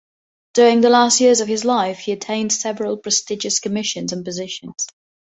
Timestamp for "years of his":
1.21-1.63